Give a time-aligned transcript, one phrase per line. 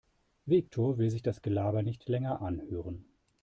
[0.47, 3.05] Viktor will sich das Gelaber nicht länger anhören.